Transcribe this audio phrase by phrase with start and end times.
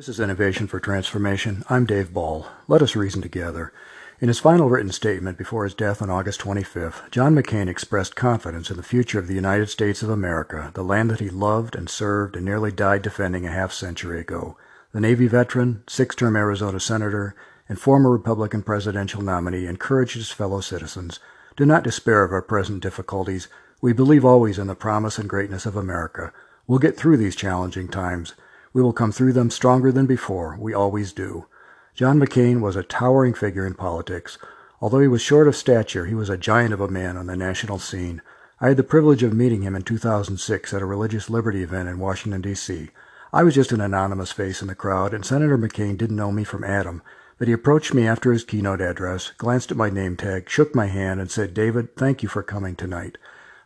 [0.00, 1.62] This is Innovation for Transformation.
[1.68, 2.46] I'm Dave Ball.
[2.66, 3.70] Let us reason together.
[4.18, 8.70] In his final written statement before his death on August 25th, John McCain expressed confidence
[8.70, 11.90] in the future of the United States of America, the land that he loved and
[11.90, 14.56] served and nearly died defending a half century ago.
[14.92, 17.34] The Navy veteran, six term Arizona Senator,
[17.68, 21.20] and former Republican presidential nominee encouraged his fellow citizens
[21.56, 23.48] Do not despair of our present difficulties.
[23.82, 26.32] We believe always in the promise and greatness of America.
[26.66, 28.32] We'll get through these challenging times.
[28.72, 30.56] We will come through them stronger than before.
[30.58, 31.46] We always do.
[31.94, 34.38] John McCain was a towering figure in politics.
[34.80, 37.36] Although he was short of stature, he was a giant of a man on the
[37.36, 38.22] national scene.
[38.60, 41.98] I had the privilege of meeting him in 2006 at a religious liberty event in
[41.98, 42.90] Washington, D.C.
[43.32, 46.44] I was just an anonymous face in the crowd, and Senator McCain didn't know me
[46.44, 47.02] from Adam,
[47.38, 50.86] but he approached me after his keynote address, glanced at my name tag, shook my
[50.86, 53.18] hand, and said, David, thank you for coming tonight.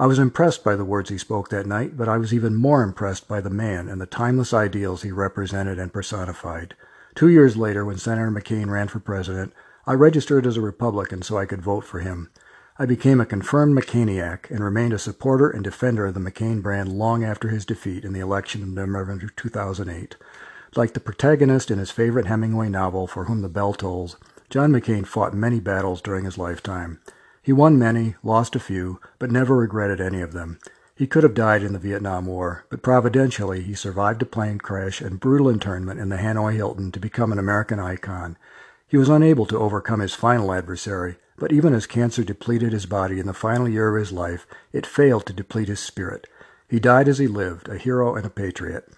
[0.00, 2.84] I was impressed by the words he spoke that night, but I was even more
[2.84, 6.76] impressed by the man and the timeless ideals he represented and personified.
[7.16, 9.52] Two years later, when Senator McCain ran for president,
[9.88, 12.30] I registered as a Republican so I could vote for him.
[12.78, 16.92] I became a confirmed McCainiac and remained a supporter and defender of the McCain brand
[16.92, 20.14] long after his defeat in the election of November 2008.
[20.76, 24.16] Like the protagonist in his favorite Hemingway novel, For Whom the Bell Tolls,
[24.48, 27.00] John McCain fought many battles during his lifetime.
[27.42, 30.58] He won many, lost a few, but never regretted any of them.
[30.94, 35.00] He could have died in the Vietnam War, but providentially he survived a plane crash
[35.00, 38.36] and brutal internment in the Hanoi Hilton to become an American icon.
[38.88, 43.20] He was unable to overcome his final adversary, but even as cancer depleted his body
[43.20, 46.26] in the final year of his life, it failed to deplete his spirit.
[46.68, 48.88] He died as he lived, a hero and a patriot.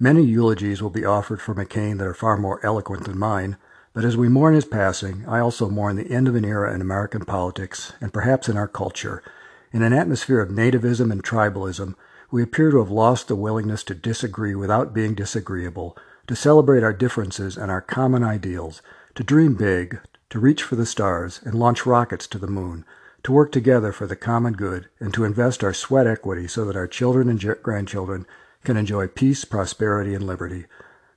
[0.00, 3.58] Many eulogies will be offered for McCain that are far more eloquent than mine,
[3.94, 6.80] but as we mourn his passing, I also mourn the end of an era in
[6.80, 9.22] American politics and perhaps in our culture.
[9.70, 11.94] In an atmosphere of nativism and tribalism,
[12.30, 16.94] we appear to have lost the willingness to disagree without being disagreeable, to celebrate our
[16.94, 18.80] differences and our common ideals,
[19.14, 22.86] to dream big, to reach for the stars and launch rockets to the moon,
[23.22, 26.76] to work together for the common good, and to invest our sweat equity so that
[26.76, 28.26] our children and grandchildren
[28.64, 30.64] can enjoy peace, prosperity, and liberty.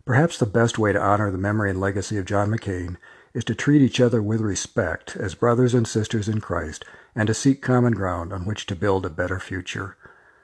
[0.06, 2.98] Perhaps the best way to honor the memory and legacy of John McCain
[3.34, 6.86] is to treat each other with respect as brothers and sisters in Christ
[7.16, 9.98] and to seek common ground on which to build a better future.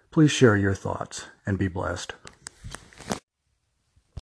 [0.10, 2.14] Please share your thoughts and be blessed.